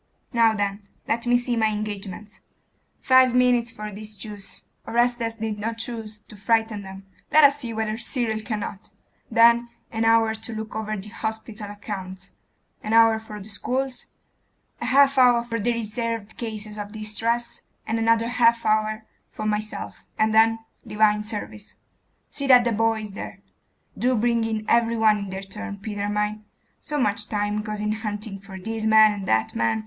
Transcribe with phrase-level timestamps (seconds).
[0.33, 2.39] Now then, let me see my engagements;
[3.01, 7.71] five minutes for these Jews Orestes did not choose to frighten them: let us see
[7.71, 8.89] whether Cyril cannot;
[9.29, 12.31] then an hour to look over the hospital accounts;
[12.81, 14.07] an hour for the schools;
[14.81, 19.97] a half hour for the reserved cases of distress; and another half hour for myself;
[20.17, 20.57] and then
[20.87, 21.75] divine service.
[22.31, 23.41] See that the boy is there.
[23.95, 26.43] Do bring in every one in their turn, Peter mine.
[26.79, 29.79] So much time goes in hunting for this man and that man....